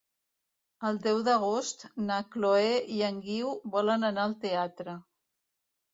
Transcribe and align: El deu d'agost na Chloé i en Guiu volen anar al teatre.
El 0.87 0.95
deu 1.07 1.19
d'agost 1.27 1.85
na 2.07 2.17
Chloé 2.35 2.73
i 2.97 2.99
en 3.11 3.23
Guiu 3.27 3.55
volen 3.77 4.11
anar 4.13 4.25
al 4.29 4.35
teatre. 4.47 4.97